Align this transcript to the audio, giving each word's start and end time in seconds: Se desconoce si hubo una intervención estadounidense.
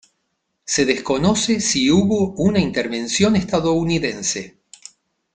Se 0.65 0.83
desconoce 0.85 1.59
si 1.59 1.91
hubo 1.91 2.31
una 2.37 2.57
intervención 2.57 3.35
estadounidense. 3.35 4.57